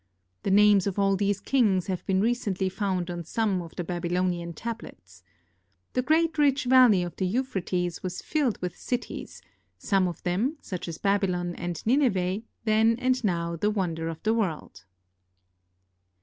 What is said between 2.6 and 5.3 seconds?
found on some of the Babylonian tablets.